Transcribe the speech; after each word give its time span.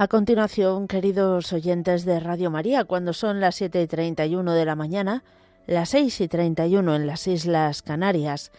A 0.00 0.08
continuación, 0.08 0.88
queridos 0.88 1.52
oyentes 1.52 2.06
de 2.06 2.20
Radio 2.20 2.50
María, 2.50 2.84
cuando 2.84 3.12
son 3.12 3.38
las 3.38 3.56
7 3.56 3.82
y 3.82 3.86
31 3.86 4.54
de 4.54 4.64
la 4.64 4.74
mañana, 4.74 5.22
las 5.66 5.90
6 5.90 6.22
y 6.22 6.28
31 6.28 6.96
en 6.96 7.06
las 7.06 7.26
Islas 7.26 7.82
Canarias, 7.82 8.50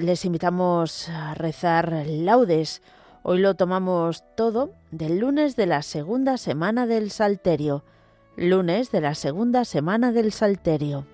les 0.00 0.24
invitamos 0.24 1.10
a 1.10 1.34
rezar 1.34 2.06
laudes. 2.06 2.80
Hoy 3.22 3.40
lo 3.40 3.52
tomamos 3.52 4.24
todo 4.34 4.72
del 4.90 5.18
lunes 5.18 5.56
de 5.56 5.66
la 5.66 5.82
segunda 5.82 6.38
semana 6.38 6.86
del 6.86 7.10
Salterio. 7.10 7.84
Lunes 8.38 8.90
de 8.90 9.02
la 9.02 9.14
segunda 9.14 9.66
semana 9.66 10.10
del 10.10 10.32
Salterio. 10.32 11.04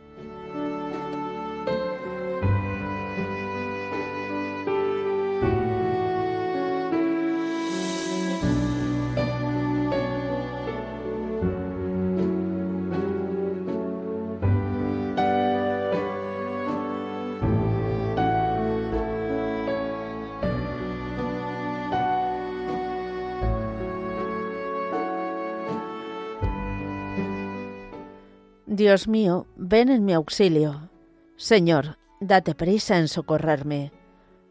Dios 28.79 29.09
mío, 29.09 29.48
ven 29.57 29.89
en 29.89 30.05
mi 30.05 30.12
auxilio. 30.12 30.89
Señor, 31.34 31.98
date 32.21 32.55
prisa 32.55 32.97
en 32.97 33.09
socorrerme. 33.09 33.91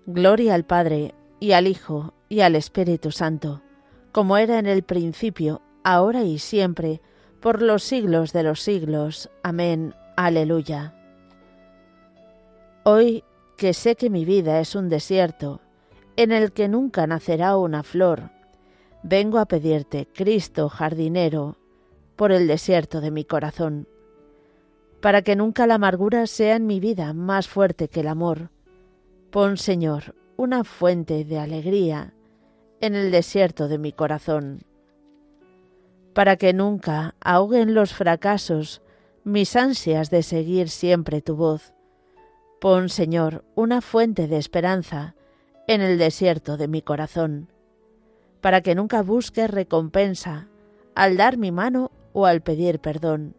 Gloria 0.06 0.54
al 0.54 0.66
Padre, 0.66 1.16
y 1.40 1.54
al 1.54 1.66
Hijo, 1.66 2.14
y 2.28 2.42
al 2.42 2.58
Espíritu 2.58 3.12
Santo, 3.12 3.62
como 4.12 4.36
era 4.36 4.60
en 4.60 4.66
el 4.66 4.84
principio, 4.84 5.62
ahora 5.86 6.24
y 6.24 6.40
siempre, 6.40 7.00
por 7.40 7.62
los 7.62 7.84
siglos 7.84 8.34
de 8.34 8.44
los 8.44 8.60
siglos. 8.60 9.30
Amén. 9.44 9.96
Aleluya. 10.18 10.94
Hoy 12.84 13.24
que 13.56 13.74
sé 13.74 13.96
que 13.96 14.10
mi 14.10 14.26
vida 14.26 14.60
es 14.60 14.76
un 14.76 14.90
desierto, 14.90 15.62
en 16.18 16.34
el 16.34 16.52
que 16.52 16.68
nunca 16.68 17.08
nacerá 17.08 17.56
una 17.56 17.82
flor, 17.82 18.32
vengo 19.04 19.40
a 19.40 19.46
pedirte, 19.46 20.06
Cristo 20.14 20.68
jardinero, 20.68 21.56
por 22.18 22.34
el 22.34 22.46
desierto 22.46 23.00
de 23.00 23.12
mi 23.12 23.24
corazón 23.24 23.88
para 25.02 25.22
que 25.22 25.36
nunca 25.36 25.68
la 25.68 25.76
amargura 25.76 26.28
sea 26.28 26.56
en 26.56 26.66
mi 26.66 26.80
vida 26.80 27.14
más 27.14 27.48
fuerte 27.48 27.88
que 27.88 28.00
el 28.02 28.08
amor. 28.08 28.50
Pon, 29.32 29.58
Señor, 29.58 30.16
una 30.38 30.64
fuente 30.64 31.24
de 31.24 31.40
alegría 31.40 32.14
en 32.82 32.96
el 32.96 33.12
desierto 33.12 33.68
de 33.68 33.78
mi 33.78 33.92
corazón, 33.92 34.64
para 36.14 36.38
que 36.38 36.54
nunca 36.54 37.16
ahoguen 37.22 37.74
los 37.74 37.94
fracasos 37.94 38.82
mis 39.24 39.56
ansias 39.56 40.10
de 40.10 40.24
seguir 40.24 40.70
siempre 40.70 41.22
tu 41.22 41.36
voz. 41.36 41.74
Pon, 42.60 42.90
Señor, 42.90 43.44
una 43.56 43.82
fuente 43.82 44.28
de 44.28 44.38
esperanza 44.38 45.16
en 45.68 45.82
el 45.82 45.98
desierto 45.98 46.58
de 46.58 46.68
mi 46.68 46.82
corazón, 46.82 47.52
para 48.42 48.62
que 48.62 48.74
nunca 48.74 49.04
busque 49.04 49.48
recompensa 49.48 50.48
al 50.96 51.18
dar 51.18 51.38
mi 51.38 51.52
mano 51.52 51.92
o 52.14 52.26
al 52.26 52.42
pedir 52.42 52.80
perdón 52.80 53.36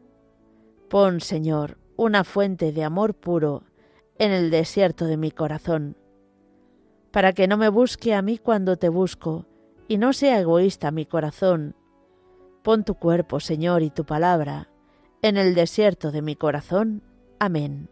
Pon, 0.88 1.20
Señor, 1.20 1.76
una 1.96 2.24
fuente 2.24 2.72
de 2.72 2.82
amor 2.82 3.12
puro 3.12 3.64
en 4.18 4.32
el 4.32 4.50
desierto 4.50 5.04
de 5.04 5.18
mi 5.18 5.30
corazón, 5.30 5.96
para 7.10 7.34
que 7.34 7.46
no 7.46 7.58
me 7.58 7.68
busque 7.68 8.14
a 8.14 8.22
mí 8.22 8.38
cuando 8.38 8.76
te 8.76 8.88
busco, 8.88 9.44
y 9.86 9.98
no 9.98 10.14
sea 10.14 10.40
egoísta 10.40 10.90
mi 10.90 11.04
corazón. 11.04 11.76
Pon 12.62 12.84
tu 12.84 12.94
cuerpo, 12.94 13.38
Señor, 13.38 13.82
y 13.82 13.90
tu 13.90 14.04
palabra 14.04 14.70
en 15.20 15.36
el 15.36 15.54
desierto 15.54 16.10
de 16.10 16.22
mi 16.22 16.36
corazón. 16.36 17.02
Amén. 17.38 17.90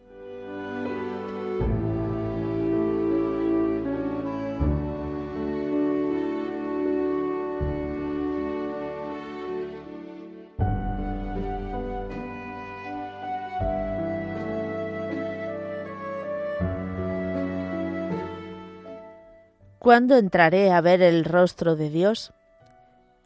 ¿Cuándo 19.86 20.16
entraré 20.16 20.72
a 20.72 20.80
ver 20.80 21.00
el 21.00 21.24
rostro 21.24 21.76
de 21.76 21.90
Dios? 21.90 22.32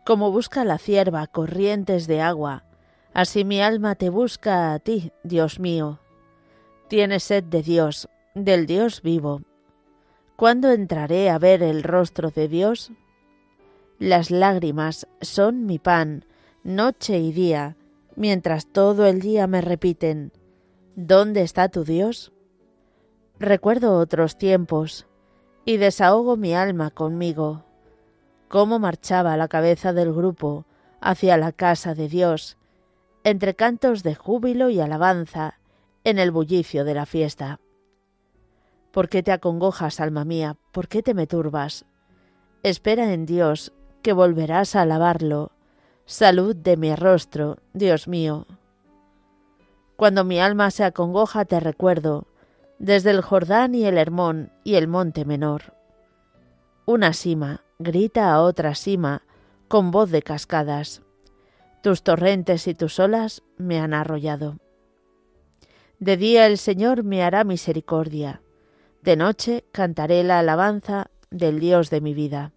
Como 0.04 0.30
busca 0.30 0.62
la 0.62 0.76
cierva 0.76 1.26
corrientes 1.26 2.06
de 2.06 2.20
agua, 2.20 2.64
así 3.14 3.46
mi 3.46 3.62
alma 3.62 3.94
te 3.94 4.10
busca 4.10 4.74
a 4.74 4.78
ti, 4.78 5.10
Dios 5.22 5.58
mío. 5.58 6.00
Tienes 6.88 7.22
sed 7.22 7.44
de 7.44 7.62
Dios, 7.62 8.10
del 8.34 8.66
Dios 8.66 9.00
vivo. 9.00 9.40
¿Cuándo 10.36 10.70
entraré 10.70 11.30
a 11.30 11.38
ver 11.38 11.62
el 11.62 11.82
rostro 11.82 12.30
de 12.30 12.46
Dios? 12.46 12.92
Las 13.98 14.30
lágrimas 14.30 15.08
son 15.22 15.64
mi 15.64 15.78
pan, 15.78 16.26
noche 16.62 17.20
y 17.20 17.32
día, 17.32 17.78
mientras 18.16 18.66
todo 18.66 19.06
el 19.06 19.22
día 19.22 19.46
me 19.46 19.62
repiten, 19.62 20.30
¿Dónde 20.94 21.40
está 21.40 21.70
tu 21.70 21.84
Dios? 21.84 22.32
Recuerdo 23.38 23.96
otros 23.96 24.36
tiempos, 24.36 25.06
y 25.64 25.76
desahogo 25.76 26.36
mi 26.36 26.54
alma 26.54 26.90
conmigo. 26.90 27.64
Cómo 28.48 28.78
marchaba 28.78 29.36
la 29.36 29.48
cabeza 29.48 29.92
del 29.92 30.12
grupo 30.12 30.64
hacia 31.00 31.36
la 31.36 31.52
casa 31.52 31.94
de 31.94 32.08
Dios, 32.08 32.56
entre 33.24 33.54
cantos 33.54 34.02
de 34.02 34.14
júbilo 34.14 34.70
y 34.70 34.80
alabanza, 34.80 35.58
en 36.04 36.18
el 36.18 36.30
bullicio 36.30 36.84
de 36.84 36.94
la 36.94 37.06
fiesta. 37.06 37.60
¿Por 38.90 39.08
qué 39.08 39.22
te 39.22 39.32
acongojas, 39.32 40.00
alma 40.00 40.24
mía? 40.24 40.56
¿Por 40.72 40.88
qué 40.88 41.02
te 41.02 41.14
me 41.14 41.26
turbas? 41.26 41.84
Espera 42.62 43.12
en 43.12 43.26
Dios, 43.26 43.72
que 44.02 44.12
volverás 44.12 44.74
a 44.74 44.82
alabarlo. 44.82 45.52
Salud 46.06 46.56
de 46.56 46.76
mi 46.76 46.94
rostro, 46.94 47.58
Dios 47.72 48.08
mío. 48.08 48.46
Cuando 49.96 50.24
mi 50.24 50.40
alma 50.40 50.70
se 50.70 50.82
acongoja 50.82 51.44
te 51.44 51.60
recuerdo, 51.60 52.26
desde 52.80 53.10
el 53.10 53.20
Jordán 53.20 53.74
y 53.74 53.84
el 53.84 53.98
Hermón 53.98 54.50
y 54.64 54.76
el 54.76 54.88
monte 54.88 55.26
menor. 55.26 55.74
Una 56.86 57.12
sima 57.12 57.62
grita 57.78 58.32
a 58.32 58.40
otra 58.40 58.74
sima 58.74 59.22
con 59.68 59.90
voz 59.90 60.10
de 60.10 60.22
cascadas. 60.22 61.02
Tus 61.82 62.02
torrentes 62.02 62.66
y 62.66 62.74
tus 62.74 62.98
olas 62.98 63.42
me 63.58 63.78
han 63.78 63.92
arrollado. 63.92 64.56
De 65.98 66.16
día 66.16 66.46
el 66.46 66.56
Señor 66.56 67.04
me 67.04 67.22
hará 67.22 67.44
misericordia, 67.44 68.40
de 69.02 69.14
noche 69.14 69.66
cantaré 69.72 70.24
la 70.24 70.38
alabanza 70.38 71.10
del 71.30 71.60
Dios 71.60 71.90
de 71.90 72.00
mi 72.00 72.14
vida. 72.14 72.52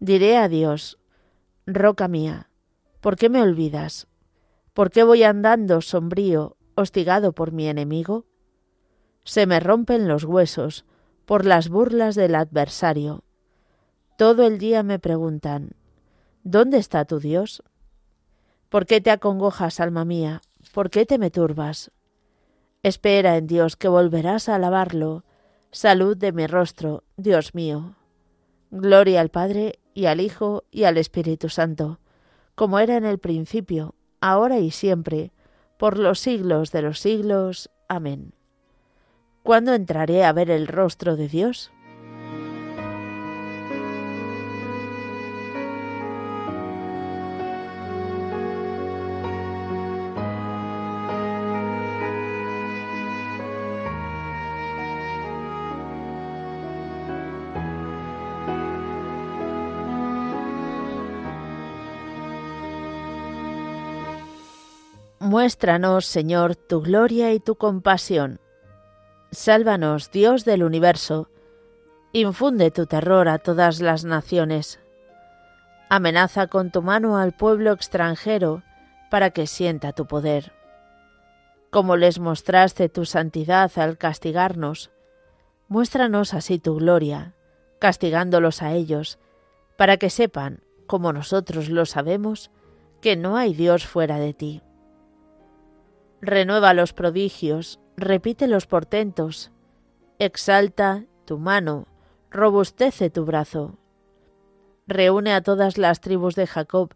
Diré 0.00 0.36
a 0.36 0.48
Dios, 0.48 0.98
Roca 1.64 2.08
mía, 2.08 2.50
¿por 3.00 3.14
qué 3.16 3.28
me 3.28 3.40
olvidas? 3.40 4.08
¿Por 4.74 4.90
qué 4.90 5.04
voy 5.04 5.22
andando 5.22 5.80
sombrío, 5.80 6.56
hostigado 6.74 7.32
por 7.32 7.52
mi 7.52 7.68
enemigo? 7.68 8.26
Se 9.26 9.44
me 9.44 9.58
rompen 9.58 10.06
los 10.06 10.22
huesos 10.24 10.84
por 11.24 11.44
las 11.44 11.68
burlas 11.68 12.14
del 12.14 12.36
adversario. 12.36 13.24
Todo 14.16 14.46
el 14.46 14.58
día 14.58 14.84
me 14.84 15.00
preguntan, 15.00 15.72
¿dónde 16.44 16.78
está 16.78 17.04
tu 17.04 17.18
Dios? 17.18 17.62
¿Por 18.68 18.86
qué 18.86 19.00
te 19.00 19.10
acongojas, 19.10 19.80
alma 19.80 20.04
mía? 20.04 20.42
¿Por 20.72 20.90
qué 20.90 21.06
te 21.06 21.18
me 21.18 21.30
turbas? 21.30 21.90
Espera 22.84 23.36
en 23.36 23.48
Dios 23.48 23.74
que 23.76 23.88
volverás 23.88 24.48
a 24.48 24.54
alabarlo. 24.54 25.24
Salud 25.72 26.16
de 26.16 26.30
mi 26.30 26.46
rostro, 26.46 27.02
Dios 27.16 27.52
mío. 27.52 27.96
Gloria 28.70 29.20
al 29.20 29.30
Padre 29.30 29.80
y 29.92 30.06
al 30.06 30.20
Hijo 30.20 30.62
y 30.70 30.84
al 30.84 30.98
Espíritu 30.98 31.48
Santo, 31.48 31.98
como 32.54 32.78
era 32.78 32.96
en 32.96 33.04
el 33.04 33.18
principio, 33.18 33.96
ahora 34.20 34.60
y 34.60 34.70
siempre, 34.70 35.32
por 35.78 35.98
los 35.98 36.20
siglos 36.20 36.70
de 36.70 36.82
los 36.82 37.00
siglos. 37.00 37.70
Amén. 37.88 38.35
¿Cuándo 39.46 39.74
entraré 39.74 40.24
a 40.24 40.32
ver 40.32 40.50
el 40.50 40.66
rostro 40.66 41.14
de 41.14 41.28
Dios? 41.28 41.70
Muéstranos, 65.20 66.04
Señor, 66.04 66.56
tu 66.56 66.82
gloria 66.82 67.32
y 67.32 67.38
tu 67.38 67.54
compasión 67.54 68.40
Sálvanos, 69.32 70.10
Dios 70.10 70.44
del 70.44 70.62
universo, 70.62 71.28
infunde 72.12 72.70
tu 72.70 72.86
terror 72.86 73.28
a 73.28 73.38
todas 73.38 73.80
las 73.80 74.04
naciones. 74.04 74.80
Amenaza 75.88 76.46
con 76.46 76.70
tu 76.70 76.80
mano 76.82 77.18
al 77.18 77.32
pueblo 77.32 77.72
extranjero 77.72 78.62
para 79.10 79.30
que 79.30 79.46
sienta 79.46 79.92
tu 79.92 80.06
poder. 80.06 80.52
Como 81.70 81.96
les 81.96 82.18
mostraste 82.18 82.88
tu 82.88 83.04
santidad 83.04 83.70
al 83.76 83.98
castigarnos, 83.98 84.90
muéstranos 85.68 86.32
así 86.32 86.58
tu 86.58 86.76
gloria, 86.76 87.34
castigándolos 87.78 88.62
a 88.62 88.72
ellos, 88.72 89.18
para 89.76 89.96
que 89.96 90.08
sepan, 90.08 90.62
como 90.86 91.12
nosotros 91.12 91.68
lo 91.68 91.84
sabemos, 91.84 92.50
que 93.00 93.16
no 93.16 93.36
hay 93.36 93.52
Dios 93.54 93.86
fuera 93.86 94.18
de 94.18 94.32
ti. 94.32 94.62
Renueva 96.20 96.72
los 96.72 96.92
prodigios, 96.92 97.78
repite 97.96 98.46
los 98.46 98.66
portentos, 98.66 99.50
exalta 100.18 101.04
tu 101.24 101.38
mano, 101.38 101.86
robustece 102.30 103.10
tu 103.10 103.24
brazo. 103.24 103.78
Reúne 104.86 105.32
a 105.32 105.42
todas 105.42 105.78
las 105.78 106.00
tribus 106.00 106.34
de 106.34 106.46
Jacob 106.46 106.94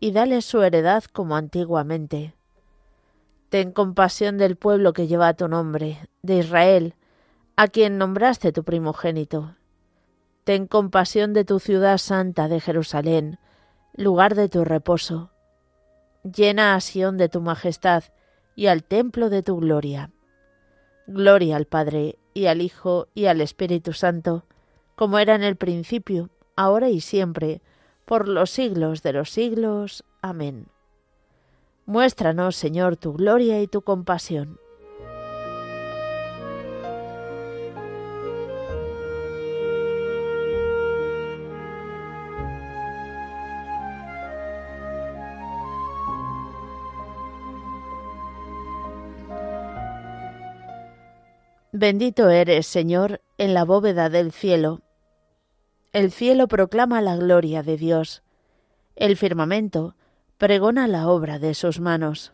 y 0.00 0.12
dale 0.12 0.42
su 0.42 0.62
heredad 0.62 1.04
como 1.04 1.36
antiguamente. 1.36 2.34
Ten 3.50 3.72
compasión 3.72 4.38
del 4.38 4.56
pueblo 4.56 4.92
que 4.92 5.06
lleva 5.06 5.34
tu 5.34 5.48
nombre, 5.48 6.08
de 6.22 6.38
Israel, 6.38 6.94
a 7.56 7.68
quien 7.68 7.98
nombraste 7.98 8.52
tu 8.52 8.64
primogénito. 8.64 9.56
Ten 10.44 10.66
compasión 10.66 11.32
de 11.32 11.44
tu 11.44 11.58
ciudad 11.58 11.98
santa 11.98 12.48
de 12.48 12.60
Jerusalén, 12.60 13.38
lugar 13.94 14.34
de 14.34 14.48
tu 14.48 14.64
reposo. 14.64 15.30
Llena 16.24 16.74
a 16.74 16.80
Sión 16.80 17.16
de 17.16 17.28
tu 17.28 17.40
majestad 17.40 18.04
y 18.54 18.66
al 18.66 18.82
templo 18.84 19.30
de 19.30 19.42
tu 19.42 19.56
gloria. 19.58 20.10
Gloria 21.10 21.56
al 21.56 21.64
Padre, 21.64 22.18
y 22.34 22.46
al 22.46 22.60
Hijo, 22.60 23.08
y 23.14 23.24
al 23.26 23.40
Espíritu 23.40 23.94
Santo, 23.94 24.44
como 24.94 25.18
era 25.18 25.34
en 25.34 25.42
el 25.42 25.56
principio, 25.56 26.28
ahora 26.54 26.90
y 26.90 27.00
siempre, 27.00 27.62
por 28.04 28.28
los 28.28 28.50
siglos 28.50 29.02
de 29.02 29.14
los 29.14 29.30
siglos. 29.30 30.04
Amén. 30.20 30.66
Muéstranos, 31.86 32.56
Señor, 32.56 32.98
tu 32.98 33.14
gloria 33.14 33.62
y 33.62 33.66
tu 33.66 33.80
compasión. 33.80 34.60
Bendito 51.80 52.28
eres, 52.28 52.66
Señor, 52.66 53.20
en 53.36 53.54
la 53.54 53.64
bóveda 53.64 54.10
del 54.10 54.32
cielo. 54.32 54.80
El 55.92 56.10
cielo 56.10 56.48
proclama 56.48 57.00
la 57.00 57.14
gloria 57.14 57.62
de 57.62 57.76
Dios. 57.76 58.24
El 58.96 59.16
firmamento 59.16 59.94
pregona 60.38 60.88
la 60.88 61.06
obra 61.08 61.38
de 61.38 61.54
sus 61.54 61.78
manos. 61.78 62.32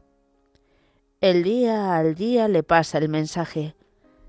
El 1.20 1.43
día 1.43 1.94
al 1.94 2.14
día 2.14 2.49
le 2.49 2.62
pasa 2.62 2.96
el 2.96 3.11
mensaje, 3.11 3.76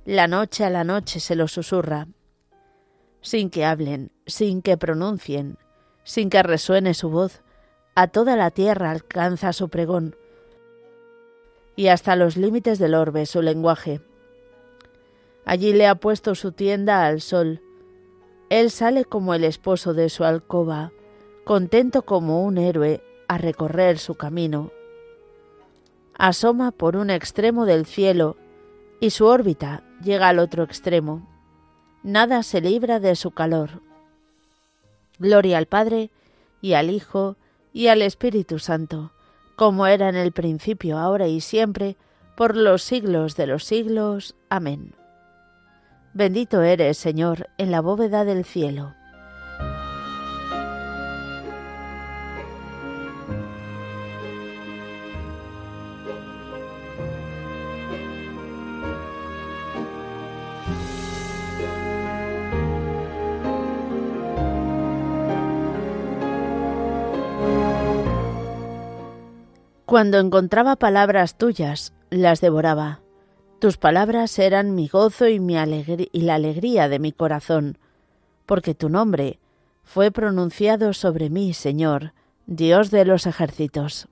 la 0.03 0.27
noche 0.27 0.65
a 0.65 0.69
la 0.69 0.83
noche 0.83 1.21
se 1.21 1.37
lo 1.37 1.47
susurra. 1.47 2.09
Sin 3.21 3.49
que 3.49 3.63
hablen, 3.63 4.11
sin 4.25 4.61
que 4.61 4.75
pronuncien, 4.75 5.57
sin 6.03 6.29
que 6.29 6.43
resuene 6.43 6.93
su 6.93 7.09
voz, 7.09 7.41
a 7.95 8.07
toda 8.09 8.35
la 8.35 8.51
tierra 8.51 8.91
alcanza 8.91 9.53
su 9.53 9.69
pregón, 9.69 10.17
y 11.77 11.87
hasta 11.87 12.17
los 12.17 12.35
límites 12.35 12.79
del 12.79 12.95
orbe 12.95 13.25
su 13.25 13.41
lenguaje. 13.41 14.01
Allí 15.45 15.73
le 15.73 15.87
ha 15.87 15.95
puesto 15.95 16.33
su 16.35 16.51
tienda 16.51 17.05
al 17.05 17.21
sol. 17.21 17.61
Él 18.49 18.71
sale 18.71 19.05
como 19.05 19.33
el 19.33 19.43
esposo 19.43 19.93
de 19.93 20.09
su 20.09 20.23
alcoba, 20.23 20.91
contento 21.43 22.01
como 22.01 22.43
un 22.43 22.57
héroe 22.57 23.03
a 23.27 23.37
recorrer 23.37 23.99
su 23.99 24.15
camino. 24.15 24.71
Asoma 26.17 26.71
por 26.71 26.95
un 26.95 27.09
extremo 27.09 27.65
del 27.65 27.85
cielo 27.85 28.37
y 28.99 29.09
su 29.11 29.25
órbita 29.25 29.83
llega 30.03 30.29
al 30.29 30.39
otro 30.39 30.63
extremo. 30.63 31.27
Nada 32.03 32.43
se 32.43 32.61
libra 32.61 32.99
de 32.99 33.15
su 33.15 33.31
calor. 33.31 33.81
Gloria 35.19 35.57
al 35.57 35.65
Padre 35.65 36.09
y 36.61 36.73
al 36.73 36.89
Hijo 36.89 37.35
y 37.73 37.87
al 37.87 38.01
Espíritu 38.01 38.59
Santo, 38.59 39.11
como 39.55 39.87
era 39.87 40.09
en 40.09 40.15
el 40.15 40.31
principio, 40.31 40.97
ahora 40.97 41.27
y 41.27 41.41
siempre, 41.41 41.97
por 42.35 42.55
los 42.55 42.83
siglos 42.83 43.35
de 43.35 43.47
los 43.47 43.63
siglos. 43.63 44.35
Amén. 44.49 44.93
Bendito 46.15 46.61
eres, 46.61 46.97
Señor, 46.97 47.49
en 47.57 47.71
la 47.71 47.81
bóveda 47.81 48.23
del 48.23 48.45
cielo. 48.45 48.95
Cuando 69.85 70.19
encontraba 70.19 70.77
palabras 70.77 71.37
tuyas, 71.37 71.93
las 72.09 72.39
devoraba 72.39 73.01
tus 73.59 73.77
palabras 73.77 74.37
eran 74.39 74.75
mi 74.75 74.87
gozo 74.87 75.27
y, 75.27 75.39
la 75.39 76.35
alegría 76.35 76.89
de 76.89 76.99
mi 76.99 77.11
corazón, 77.11 77.77
porque 78.45 78.75
tu 78.75 78.89
nombre 78.89 79.39
fue 79.83 80.11
pronunciado 80.11 80.93
sobre 80.93 81.29
mí, 81.29 81.53
Señor, 81.53 82.13
Dios 82.47 82.91
de 82.91 83.05
los 83.05 83.25
ejércitos. 83.25 84.07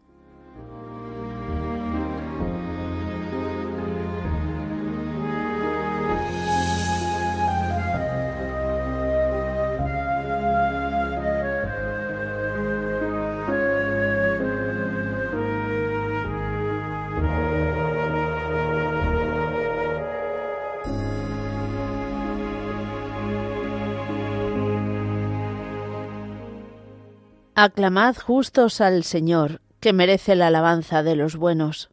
Aclamad 27.55 28.15
justos 28.15 28.81
al 28.81 29.03
Señor, 29.03 29.61
que 29.79 29.93
merece 29.93 30.35
la 30.35 30.47
alabanza 30.47 31.03
de 31.03 31.15
los 31.15 31.35
buenos. 31.35 31.91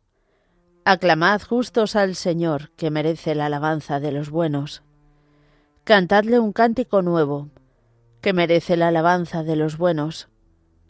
Aclamad 0.87 1.43
justos 1.43 1.97
al 1.97 2.15
Señor, 2.15 2.71
que 2.77 2.91
merece 2.91 3.35
la 3.35 3.45
alabanza 3.45 4.01
de 4.01 4.11
los 4.11 4.31
buenos. 4.31 4.83
Cantadle 5.85 6.39
un 6.39 6.53
cántico 6.53 7.03
nuevo, 7.03 7.51
que 8.23 8.33
merece 8.33 8.79
la 8.79 8.89
alabanza 8.89 9.43
de 9.43 9.57
los 9.57 9.77
buenos. 9.77 10.31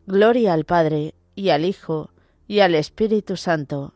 Gloria 0.07 0.53
al 0.53 0.65
Padre, 0.65 1.17
y 1.35 1.49
al 1.49 1.65
Hijo, 1.65 2.11
y 2.47 2.61
al 2.61 2.77
Espíritu 2.77 3.37
Santo. 3.37 3.95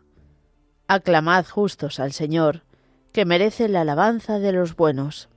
Aclamad 0.89 1.47
justos 1.47 2.01
al 2.01 2.11
Señor, 2.11 2.65
que 3.13 3.25
merece 3.25 3.69
la 3.69 3.83
alabanza 3.83 4.41
de 4.41 4.51
los 4.51 4.75
buenos. 4.75 5.29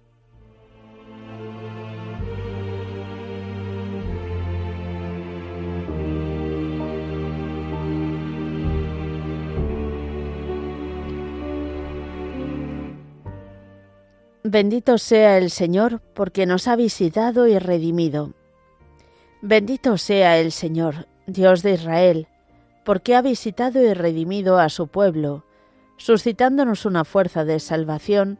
Bendito 14.49 14.97
sea 14.97 15.37
el 15.37 15.49
Señor, 15.49 15.99
porque 16.13 16.45
nos 16.45 16.69
ha 16.69 16.77
visitado 16.77 17.47
y 17.47 17.59
redimido. 17.59 18.31
Bendito 19.41 19.97
sea 19.97 20.39
el 20.39 20.53
Señor, 20.53 21.05
Dios 21.25 21.63
de 21.63 21.73
Israel, 21.73 22.29
porque 22.85 23.13
ha 23.17 23.21
visitado 23.21 23.83
y 23.83 23.93
redimido 23.93 24.57
a 24.57 24.69
su 24.69 24.87
pueblo, 24.87 25.43
suscitándonos 25.97 26.85
una 26.85 27.03
fuerza 27.03 27.43
de 27.43 27.59
salvación 27.59 28.39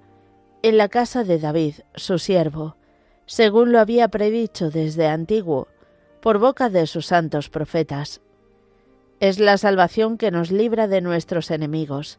en 0.64 0.78
la 0.78 0.88
casa 0.88 1.26
de 1.26 1.40
David, 1.40 1.74
su 1.96 2.20
siervo, 2.20 2.78
según 3.26 3.74
lo 3.74 3.80
había 3.82 4.08
predicho 4.08 4.70
desde 4.70 5.08
antiguo, 5.08 5.68
por 6.22 6.38
boca 6.38 6.70
de 6.70 6.88
sus 6.88 7.08
santos 7.08 7.50
profetas. 7.50 8.22
Es 9.20 9.40
la 9.40 9.58
salvación 9.58 10.18
que 10.18 10.32
nos 10.32 10.52
libra 10.52 10.88
de 10.88 11.02
nuestros 11.02 11.52
enemigos 11.52 12.18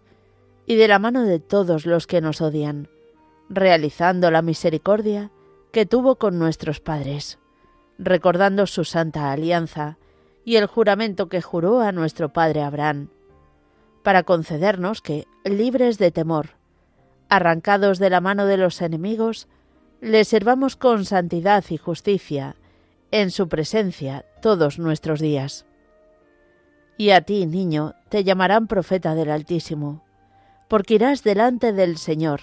y 0.67 0.75
de 0.75 0.89
la 0.89 0.99
mano 0.99 1.23
de 1.23 1.39
todos 1.39 1.87
los 1.87 2.07
que 2.07 2.21
nos 2.21 2.43
odian 2.43 2.91
realizando 3.49 4.31
la 4.31 4.43
misericordia 4.43 5.31
que 5.73 5.87
tuvo 5.87 6.17
con 6.17 6.39
nuestros 6.39 6.81
padres, 6.81 7.39
recordando 7.99 8.67
su 8.67 8.85
santa 8.85 9.33
alianza 9.33 9.99
y 10.45 10.57
el 10.57 10.67
juramento 10.67 11.29
que 11.29 11.43
juró 11.43 11.81
a 11.81 11.93
nuestro 11.93 12.33
padre 12.33 12.63
Abraham, 12.63 13.11
para 14.03 14.23
concedernos 14.23 15.03
que, 15.03 15.27
libres 15.45 15.99
de 15.99 16.11
temor, 16.11 16.51
arrancados 17.29 17.99
de 17.99 18.11
la 18.11 18.21
mano 18.21 18.47
de 18.47 18.57
los 18.57 18.81
enemigos, 18.81 19.49
le 20.01 20.25
servamos 20.25 20.77
con 20.77 21.05
santidad 21.05 21.65
y 21.69 21.77
justicia, 21.77 22.57
en 23.11 23.31
su 23.31 23.49
presencia 23.49 24.25
todos 24.41 24.79
nuestros 24.79 25.21
días. 25.21 25.67
Y 26.97 27.11
a 27.11 27.23
ti, 27.23 27.47
niño, 27.47 27.95
te 28.09 28.25
llamarán 28.25 28.67
profeta 28.67 29.15
del 29.15 29.31
Altísimo, 29.31 30.05
porque 30.69 30.95
irás 30.95 31.23
delante 31.23 31.73
del 31.73 31.97
Señor 31.97 32.43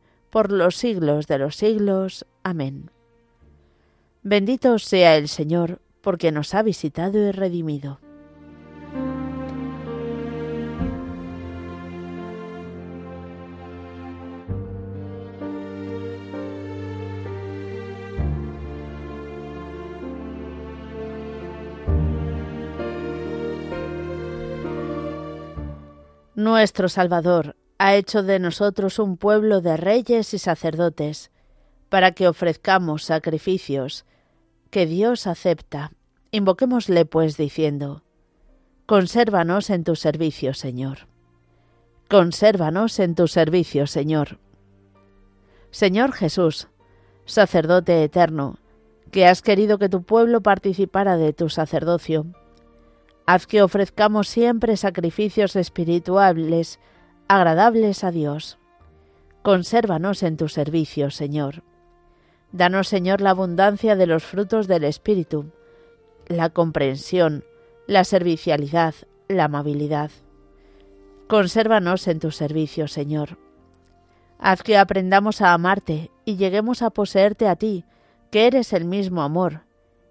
por 0.31 0.51
los 0.51 0.75
siglos 0.75 1.27
de 1.27 1.37
los 1.37 1.55
siglos. 1.55 2.25
Amén. 2.43 2.89
Bendito 4.23 4.79
sea 4.79 5.17
el 5.17 5.27
Señor, 5.27 5.81
porque 6.01 6.31
nos 6.31 6.55
ha 6.55 6.63
visitado 6.63 7.19
y 7.19 7.31
redimido. 7.31 7.99
Nuestro 26.35 26.89
Salvador 26.89 27.55
ha 27.83 27.95
hecho 27.95 28.21
de 28.21 28.37
nosotros 28.37 28.99
un 28.99 29.17
pueblo 29.17 29.59
de 29.59 29.75
reyes 29.75 30.35
y 30.35 30.37
sacerdotes, 30.37 31.31
para 31.89 32.11
que 32.11 32.27
ofrezcamos 32.27 33.03
sacrificios 33.03 34.05
que 34.69 34.85
Dios 34.85 35.25
acepta. 35.25 35.91
Invoquémosle 36.29 37.05
pues 37.05 37.37
diciendo, 37.37 38.03
Consérvanos 38.85 39.71
en 39.71 39.83
tu 39.83 39.95
servicio, 39.95 40.53
Señor. 40.53 41.07
Consérvanos 42.07 42.99
en 42.99 43.15
tu 43.15 43.27
servicio, 43.27 43.87
Señor. 43.87 44.37
Señor 45.71 46.11
Jesús, 46.11 46.67
sacerdote 47.25 48.03
eterno, 48.03 48.59
que 49.09 49.25
has 49.25 49.41
querido 49.41 49.79
que 49.79 49.89
tu 49.89 50.03
pueblo 50.03 50.41
participara 50.41 51.17
de 51.17 51.33
tu 51.33 51.49
sacerdocio, 51.49 52.27
Haz 53.25 53.47
que 53.47 53.63
ofrezcamos 53.63 54.27
siempre 54.27 54.77
sacrificios 54.77 55.55
espirituales 55.55 56.79
agradables 57.31 58.03
a 58.03 58.11
Dios. 58.11 58.57
Consérvanos 59.41 60.21
en 60.21 60.35
tu 60.35 60.49
servicio, 60.49 61.11
Señor. 61.11 61.63
Danos, 62.51 62.89
Señor, 62.89 63.21
la 63.21 63.29
abundancia 63.29 63.95
de 63.95 64.05
los 64.05 64.21
frutos 64.21 64.67
del 64.67 64.83
Espíritu, 64.83 65.45
la 66.27 66.49
comprensión, 66.49 67.45
la 67.87 68.03
servicialidad, 68.03 68.95
la 69.29 69.45
amabilidad. 69.45 70.11
Consérvanos 71.29 72.05
en 72.09 72.19
tu 72.19 72.31
servicio, 72.31 72.89
Señor. 72.89 73.37
Haz 74.37 74.61
que 74.61 74.77
aprendamos 74.77 75.41
a 75.41 75.53
amarte 75.53 76.11
y 76.25 76.35
lleguemos 76.35 76.81
a 76.81 76.89
poseerte 76.89 77.47
a 77.47 77.55
ti, 77.55 77.85
que 78.29 78.45
eres 78.45 78.73
el 78.73 78.83
mismo 78.83 79.21
amor, 79.21 79.61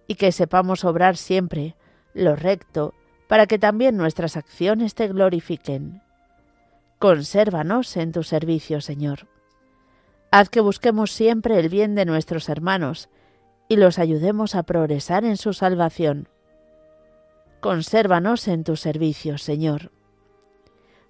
y 0.07 0.15
que 0.15 0.33
sepamos 0.33 0.87
obrar 0.87 1.19
siempre 1.19 1.77
lo 2.15 2.35
recto, 2.35 2.95
para 3.29 3.47
que 3.47 3.59
también 3.59 3.99
nuestras 3.99 4.39
acciones 4.39 4.95
te 4.95 5.07
glorifiquen. 5.09 6.01
Consérvanos 7.01 7.97
en 7.97 8.13
tu 8.13 8.23
servicio, 8.23 8.83
Señor. 8.83 9.27
Haz 10.31 10.51
que 10.51 10.61
busquemos 10.61 11.13
siempre 11.13 11.59
el 11.59 11.71
bien 11.71 11.95
de 11.95 12.05
nuestros 12.05 12.51
hermanos 12.51 13.09
y 13.69 13.77
los 13.77 13.99
ayudemos 13.99 14.55
a 14.55 14.65
progresar 14.65 15.25
en 15.25 15.39
su 15.39 15.55
salvación. 15.55 16.29
Consérvanos 17.61 18.47
en 18.49 18.65
tu 18.65 18.77
servicio, 18.77 19.39
Señor. 19.39 19.93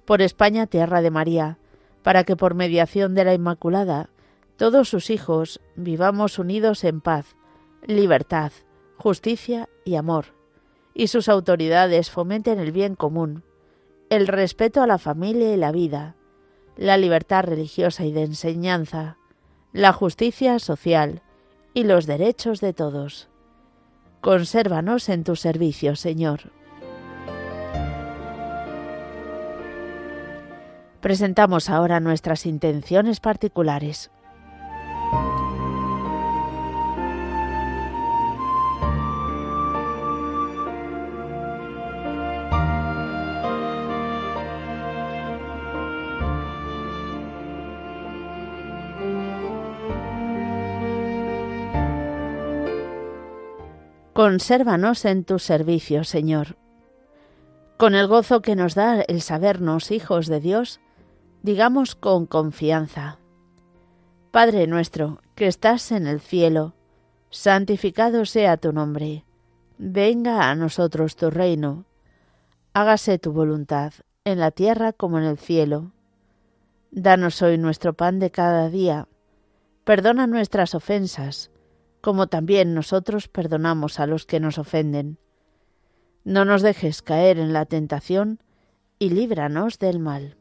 Por 0.05 0.23
España, 0.23 0.69
tierra 0.69 1.03
de 1.03 1.11
María, 1.11 1.59
para 2.05 2.23
que 2.23 2.37
por 2.37 2.55
mediación 2.55 3.17
de 3.17 3.25
la 3.25 3.35
Inmaculada 3.35 4.11
todos 4.57 4.89
sus 4.89 5.11
hijos 5.11 5.61
vivamos 5.75 6.39
unidos 6.39 6.85
en 6.85 7.01
paz, 7.01 7.35
libertad, 7.85 8.53
justicia 8.97 9.69
y 9.85 9.97
amor 9.97 10.27
y 10.95 11.09
sus 11.09 11.29
autoridades 11.29 12.11
fomenten 12.11 12.61
el 12.61 12.71
bien 12.71 12.95
común, 12.95 13.43
el 14.11 14.27
respeto 14.27 14.83
a 14.83 14.89
la 14.89 14.99
familia 14.99 15.55
y 15.55 15.57
la 15.57 15.71
vida, 15.71 16.17
la 16.77 16.97
libertad 16.97 17.45
religiosa 17.45 18.05
y 18.05 18.13
de 18.13 18.25
enseñanza, 18.25 19.17
la 19.73 19.93
justicia 19.93 20.59
social 20.59 21.23
y 21.75 21.85
los 21.85 22.07
derechos 22.07 22.61
de 22.61 22.73
todos. 22.73 23.29
Consérvanos 24.21 25.09
en 25.09 25.23
tu 25.23 25.37
servicio, 25.37 25.95
Señor. 25.95 26.51
Presentamos 31.01 31.71
ahora 31.71 32.01
nuestras 32.01 32.47
intenciones 32.47 33.21
particulares. 33.21 34.11
Consérvanos 54.21 55.07
en 55.07 55.25
tu 55.25 55.39
servicio, 55.39 56.05
Señor. 56.05 56.59
Con 57.79 57.95
el 57.95 58.07
gozo 58.07 58.43
que 58.43 58.55
nos 58.55 58.75
da 58.75 59.01
el 59.01 59.23
sabernos 59.23 59.91
hijos 59.91 60.27
de 60.27 60.41
Dios, 60.41 60.79
digamos 61.43 61.95
con 61.95 62.27
confianza, 62.27 63.19
Padre 64.31 64.67
nuestro, 64.67 65.23
que 65.35 65.47
estás 65.47 65.91
en 65.91 66.07
el 66.07 66.21
cielo, 66.21 66.75
santificado 67.31 68.27
sea 68.27 68.59
tu 68.59 68.75
nombre, 68.75 69.25
venga 69.79 70.51
a 70.51 70.55
nosotros 70.55 71.17
tu 71.17 71.31
reino, 71.31 71.87
hágase 72.75 73.19
tu 73.19 73.33
voluntad, 73.33 73.95
en 74.27 74.39
la 74.39 74.51
tierra 74.51 74.93
como 74.93 75.17
en 75.17 75.25
el 75.25 75.39
cielo. 75.39 75.93
Danos 76.91 77.41
hoy 77.41 77.57
nuestro 77.57 77.95
pan 77.95 78.19
de 78.19 78.31
cada 78.31 78.69
día, 78.69 79.09
perdona 79.85 80.27
nuestras 80.27 80.75
ofensas, 80.75 81.51
como 82.01 82.29
también 82.29 82.75
nosotros 82.75 83.29
perdonamos 83.29 84.01
a 84.01 84.07
los 84.07 84.27
que 84.27 84.41
nos 84.41 84.59
ofenden. 84.59 85.19
No 86.25 86.45
nos 86.45 86.63
dejes 86.63 87.03
caer 87.03 87.39
en 87.39 87.53
la 87.53 87.67
tentación 87.67 88.43
y 88.99 89.11
líbranos 89.11 89.79
del 89.79 89.99
mal. 89.99 90.37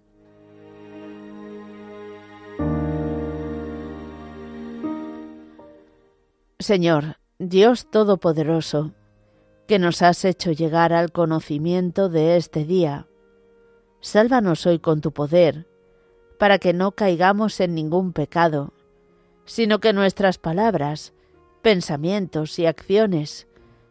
Señor, 6.60 7.18
Dios 7.38 7.89
Todopoderoso, 7.89 8.92
que 9.66 9.80
nos 9.80 10.01
has 10.01 10.25
hecho 10.25 10.51
llegar 10.51 10.92
al 10.92 11.13
conocimiento 11.13 12.10
de 12.10 12.36
este 12.36 12.66
día, 12.66 13.08
sálvanos 14.01 14.66
hoy 14.66 14.80
con 14.80 15.00
tu 15.00 15.13
poder, 15.13 15.68
para 16.38 16.60
que 16.60 16.74
no 16.74 16.92
caigamos 16.92 17.60
en 17.62 17.75
ningún 17.75 18.12
pecado, 18.12 18.74
sino 19.46 19.80
que 19.80 19.94
nuestras 19.94 20.38
palabras, 20.38 21.13
pensamientos 21.62 22.58
y 22.60 22.66
acciones 22.66 23.48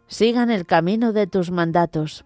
sigan 0.07 0.51
el 0.51 0.67
camino 0.67 1.13
de 1.13 1.27
tus 1.27 1.51
mandatos. 1.51 2.25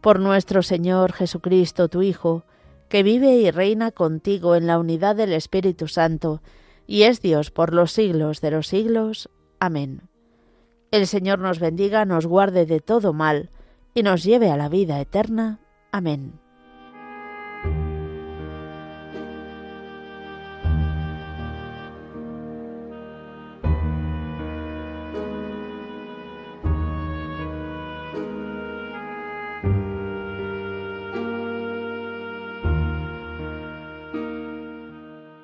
Por 0.00 0.20
nuestro 0.20 0.62
Señor 0.62 1.12
Jesucristo, 1.12 1.88
tu 1.88 2.02
Hijo, 2.02 2.44
que 2.88 3.02
vive 3.02 3.36
y 3.36 3.50
reina 3.50 3.90
contigo 3.90 4.56
en 4.56 4.66
la 4.66 4.78
unidad 4.78 5.16
del 5.16 5.32
Espíritu 5.32 5.88
Santo, 5.88 6.42
y 6.86 7.02
es 7.02 7.20
Dios 7.20 7.50
por 7.50 7.72
los 7.72 7.92
siglos 7.92 8.40
de 8.40 8.50
los 8.50 8.66
siglos. 8.66 9.30
Amén. 9.58 10.02
El 10.90 11.06
Señor 11.06 11.38
nos 11.38 11.58
bendiga, 11.58 12.04
nos 12.04 12.26
guarde 12.26 12.66
de 12.66 12.80
todo 12.80 13.12
mal, 13.12 13.50
y 13.94 14.02
nos 14.02 14.22
lleve 14.22 14.50
a 14.50 14.56
la 14.56 14.68
vida 14.68 15.00
eterna. 15.00 15.60
Amén. 15.90 16.43